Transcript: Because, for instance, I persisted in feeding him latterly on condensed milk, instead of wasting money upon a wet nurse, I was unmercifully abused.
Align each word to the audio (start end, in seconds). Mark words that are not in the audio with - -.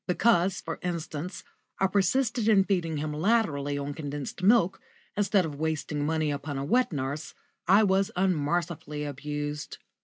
Because, 0.07 0.61
for 0.61 0.79
instance, 0.81 1.43
I 1.77 1.85
persisted 1.85 2.49
in 2.49 2.63
feeding 2.63 2.97
him 2.97 3.13
latterly 3.13 3.77
on 3.77 3.93
condensed 3.93 4.41
milk, 4.41 4.81
instead 5.15 5.45
of 5.45 5.59
wasting 5.59 6.07
money 6.07 6.31
upon 6.31 6.57
a 6.57 6.65
wet 6.65 6.91
nurse, 6.91 7.35
I 7.67 7.83
was 7.83 8.09
unmercifully 8.15 9.03
abused. 9.03 9.77